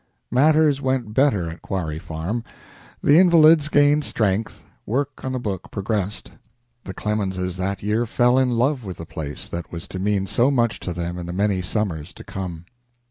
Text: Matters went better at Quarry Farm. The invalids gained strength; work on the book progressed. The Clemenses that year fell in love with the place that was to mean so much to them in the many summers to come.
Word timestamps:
Matters 0.31 0.81
went 0.81 1.13
better 1.13 1.47
at 1.47 1.61
Quarry 1.61 1.99
Farm. 1.99 2.43
The 3.03 3.19
invalids 3.19 3.69
gained 3.69 4.03
strength; 4.03 4.63
work 4.83 5.23
on 5.23 5.31
the 5.31 5.37
book 5.39 5.69
progressed. 5.69 6.31
The 6.85 6.93
Clemenses 6.95 7.55
that 7.57 7.83
year 7.83 8.07
fell 8.07 8.39
in 8.39 8.49
love 8.49 8.83
with 8.83 8.97
the 8.97 9.05
place 9.05 9.47
that 9.49 9.71
was 9.71 9.87
to 9.89 9.99
mean 9.99 10.25
so 10.25 10.49
much 10.49 10.79
to 10.79 10.93
them 10.93 11.19
in 11.19 11.27
the 11.27 11.33
many 11.33 11.61
summers 11.61 12.13
to 12.15 12.23
come. 12.23 12.65